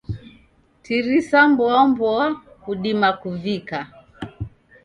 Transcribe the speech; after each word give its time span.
Tirisa 0.83 1.39
mboamboa, 1.51 2.25
kudima 2.63 3.09
kuvika. 3.21 3.79